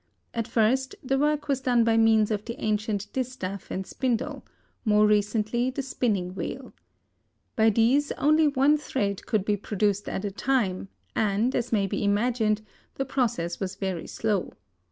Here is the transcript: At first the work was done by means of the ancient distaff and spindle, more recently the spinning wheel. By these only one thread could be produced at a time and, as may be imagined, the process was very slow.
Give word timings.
At 0.33 0.47
first 0.47 0.95
the 1.03 1.19
work 1.19 1.47
was 1.47 1.61
done 1.61 1.83
by 1.83 1.95
means 1.95 2.31
of 2.31 2.43
the 2.45 2.59
ancient 2.59 3.13
distaff 3.13 3.69
and 3.69 3.85
spindle, 3.85 4.43
more 4.83 5.05
recently 5.05 5.69
the 5.69 5.83
spinning 5.83 6.33
wheel. 6.33 6.73
By 7.55 7.69
these 7.69 8.11
only 8.13 8.47
one 8.47 8.79
thread 8.79 9.23
could 9.27 9.45
be 9.45 9.57
produced 9.57 10.09
at 10.09 10.25
a 10.25 10.31
time 10.31 10.87
and, 11.15 11.53
as 11.55 11.71
may 11.71 11.85
be 11.85 12.03
imagined, 12.03 12.63
the 12.95 13.05
process 13.05 13.59
was 13.59 13.75
very 13.75 14.07
slow. 14.07 14.53